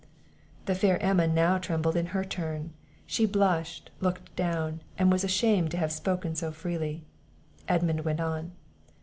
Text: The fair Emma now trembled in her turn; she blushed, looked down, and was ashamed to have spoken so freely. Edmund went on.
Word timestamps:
The 0.65 0.73
fair 0.73 0.97
Emma 0.99 1.27
now 1.27 1.59
trembled 1.59 1.95
in 1.95 2.07
her 2.07 2.25
turn; 2.25 2.73
she 3.05 3.27
blushed, 3.27 3.91
looked 3.99 4.35
down, 4.35 4.81
and 4.97 5.11
was 5.11 5.23
ashamed 5.23 5.69
to 5.69 5.77
have 5.77 5.91
spoken 5.91 6.33
so 6.33 6.51
freely. 6.51 7.03
Edmund 7.67 7.99
went 8.03 8.19
on. 8.19 8.53